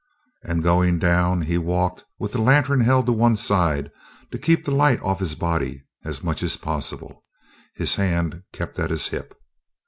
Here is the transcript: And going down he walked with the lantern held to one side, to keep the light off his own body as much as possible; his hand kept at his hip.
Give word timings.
And 0.41 0.63
going 0.63 0.97
down 0.97 1.43
he 1.43 1.59
walked 1.59 2.05
with 2.17 2.31
the 2.31 2.41
lantern 2.41 2.81
held 2.81 3.05
to 3.05 3.11
one 3.11 3.35
side, 3.35 3.91
to 4.31 4.39
keep 4.39 4.65
the 4.65 4.71
light 4.73 4.99
off 5.03 5.19
his 5.19 5.33
own 5.33 5.37
body 5.37 5.83
as 6.03 6.23
much 6.23 6.41
as 6.41 6.57
possible; 6.57 7.23
his 7.75 7.93
hand 7.93 8.41
kept 8.51 8.79
at 8.79 8.89
his 8.89 9.09
hip. 9.09 9.37